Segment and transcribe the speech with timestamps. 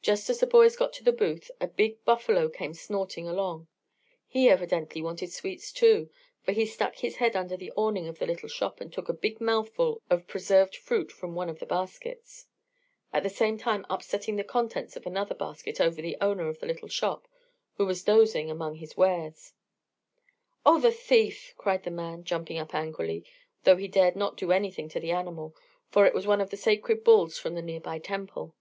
[0.00, 3.66] Just as the boys got to the booth, a big bull buffalo came snorting along.
[4.28, 6.08] He evidently wanted sweets, too,
[6.44, 9.12] for he stuck his head under the awning of the little shop and took a
[9.12, 12.46] big mouthful of preserved fruit from one of the baskets,
[13.12, 16.66] at the same time upsetting the contents of another basket over the owner of the
[16.66, 17.26] little shop,
[17.74, 19.52] who was dozing among his wares.
[20.64, 20.92] [Illustration: BUYING SWEETS IN THE BAZAAR.] "Oh, the
[21.26, 23.24] thief!" cried the man, jumping up angrily,
[23.64, 25.56] though he dared not do anything to the animal;
[25.88, 28.54] for it was one of the sacred bulls from a near by temple.